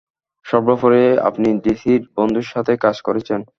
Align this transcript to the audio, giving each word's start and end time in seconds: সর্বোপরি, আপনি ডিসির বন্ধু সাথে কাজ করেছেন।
সর্বোপরি, 0.45 1.03
আপনি 1.29 1.47
ডিসির 1.65 2.01
বন্ধু 2.17 2.41
সাথে 2.53 2.73
কাজ 2.85 2.97
করেছেন। 3.01 3.39